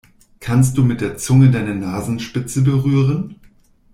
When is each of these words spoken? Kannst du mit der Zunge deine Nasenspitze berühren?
Kannst 0.39 0.79
du 0.79 0.83
mit 0.83 0.99
der 0.99 1.17
Zunge 1.17 1.51
deine 1.51 1.75
Nasenspitze 1.75 2.63
berühren? 2.63 3.35